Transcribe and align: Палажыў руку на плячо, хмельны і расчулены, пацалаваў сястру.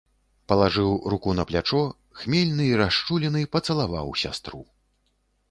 Палажыў 0.51 0.95
руку 1.13 1.29
на 1.39 1.43
плячо, 1.51 1.81
хмельны 2.23 2.65
і 2.71 2.79
расчулены, 2.81 3.45
пацалаваў 3.59 4.13
сястру. 4.25 4.65